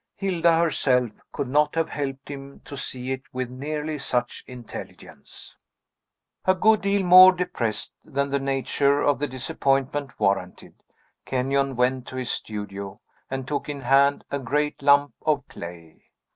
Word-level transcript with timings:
Hilda 0.15 0.57
herself 0.57 1.11
could 1.31 1.47
not 1.47 1.75
have 1.75 1.89
helped 1.89 2.27
him 2.27 2.59
to 2.65 2.75
see 2.75 3.11
it 3.11 3.21
with 3.31 3.51
nearly 3.51 3.99
such 3.99 4.43
intelligence. 4.47 5.55
A 6.45 6.55
good 6.55 6.81
deal 6.81 7.03
more 7.05 7.31
depressed 7.31 7.93
than 8.03 8.31
the 8.31 8.39
nature 8.39 9.01
of 9.03 9.19
the 9.19 9.27
disappointment 9.27 10.19
warranted, 10.19 10.73
Kenyon 11.23 11.75
went 11.75 12.07
to 12.07 12.15
his 12.15 12.31
studio, 12.31 12.99
and 13.29 13.47
took 13.47 13.69
in 13.69 13.81
hand 13.81 14.23
a 14.31 14.39
great 14.39 14.81
lump 14.81 15.13
of 15.21 15.47
clay. 15.47 16.01